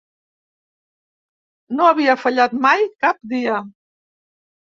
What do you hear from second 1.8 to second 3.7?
havia fallat mai cap dia.